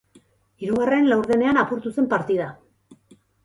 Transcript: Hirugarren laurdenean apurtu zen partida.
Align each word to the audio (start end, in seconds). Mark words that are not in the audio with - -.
Hirugarren 0.63 1.11
laurdenean 1.11 1.61
apurtu 1.67 1.95
zen 1.99 2.11
partida. 2.17 2.51